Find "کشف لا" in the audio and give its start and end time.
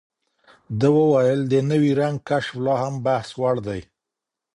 2.29-2.75